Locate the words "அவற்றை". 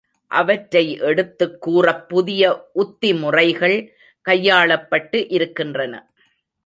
0.27-0.97